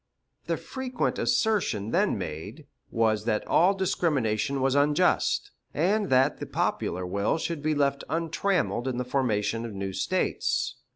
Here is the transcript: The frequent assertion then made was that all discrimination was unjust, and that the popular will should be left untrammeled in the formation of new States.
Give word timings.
The 0.47 0.57
frequent 0.57 1.19
assertion 1.19 1.91
then 1.91 2.17
made 2.17 2.65
was 2.89 3.25
that 3.25 3.45
all 3.45 3.75
discrimination 3.75 4.59
was 4.59 4.73
unjust, 4.73 5.51
and 5.75 6.09
that 6.09 6.39
the 6.39 6.47
popular 6.47 7.05
will 7.05 7.37
should 7.37 7.61
be 7.61 7.75
left 7.75 8.03
untrammeled 8.09 8.87
in 8.87 8.97
the 8.97 9.05
formation 9.05 9.63
of 9.63 9.73
new 9.75 9.93
States. 9.93 10.77